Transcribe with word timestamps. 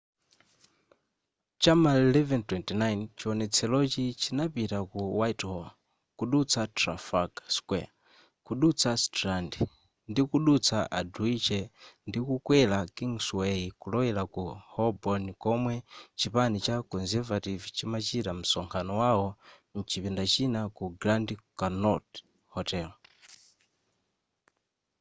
cha 1.61 1.71
m'ma 1.75 1.91
11:29 1.97 3.09
chiwonetserochi 3.17 4.05
chinapita 4.21 4.79
ku 4.91 4.99
whitehall 5.19 5.67
kudutsa 6.17 6.61
trafalgar 6.77 7.45
square 7.57 7.89
kudutsa 8.45 8.91
strand 9.05 9.51
ndikudutsa 10.11 10.77
aldwych 10.99 11.49
ndikukwera 12.07 12.79
kingsway 12.97 13.61
kulowera 13.81 14.23
ku 14.33 14.41
holborn 14.73 15.25
komwe 15.43 15.75
chipani 16.19 16.57
cha 16.65 16.75
conservative 16.91 17.63
chimachita 17.75 18.31
msonkhano 18.39 18.93
wao 19.03 19.27
mchipinda 19.75 20.23
china 20.33 20.59
ku 20.75 20.85
grand 21.01 21.27
connaught 21.59 22.09
hotel 22.55 22.87